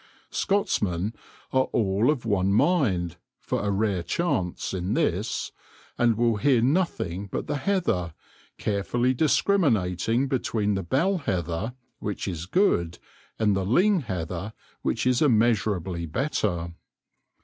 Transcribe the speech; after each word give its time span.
Scotsmen 0.31 1.13
are 1.53 1.65
all 1.65 2.09
of 2.09 2.25
one 2.25 2.51
mind, 2.51 3.17
for 3.37 3.61
a 3.63 3.69
rare 3.69 4.01
chance, 4.01 4.73
in 4.73 4.95
this; 4.95 5.51
and 5.95 6.17
will 6.17 6.37
hear 6.37 6.57
of 6.57 6.63
nothing 6.63 7.27
but 7.31 7.45
the 7.45 7.57
heather, 7.57 8.15
carefully 8.57 9.13
discriminating 9.13 10.27
between 10.27 10.73
the 10.73 10.81
bell 10.81 11.19
heather, 11.19 11.75
which 11.99 12.27
is 12.27 12.47
good, 12.47 12.97
and 13.37 13.55
the 13.55 13.63
ling 13.63 13.99
heather, 13.99 14.53
which 14.81 15.05
is 15.05 15.21
immeasurably 15.21 16.07
better. 16.07 16.73